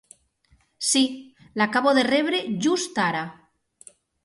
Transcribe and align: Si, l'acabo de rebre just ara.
Si, 0.91 1.03
l'acabo 1.61 1.95
de 1.99 2.07
rebre 2.09 2.41
just 2.67 3.01
ara. 3.07 3.23